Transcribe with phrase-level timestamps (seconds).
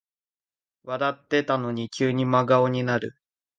[0.83, 3.13] 笑ってたのに急に真顔になる